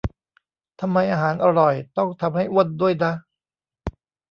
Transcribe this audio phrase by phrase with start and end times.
[0.81, 3.13] ทำไมอาหารอร่อยต้องทำให้อ้วนด้วยนะ